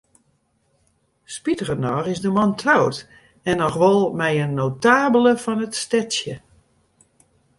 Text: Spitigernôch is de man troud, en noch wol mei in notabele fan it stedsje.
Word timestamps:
Spitigernôch 1.33 2.07
is 2.13 2.21
de 2.23 2.31
man 2.37 2.53
troud, 2.61 2.97
en 3.49 3.55
noch 3.61 3.77
wol 3.81 4.01
mei 4.19 4.35
in 4.45 4.57
notabele 4.57 5.33
fan 5.43 5.63
it 5.65 5.73
stedsje. 5.83 6.35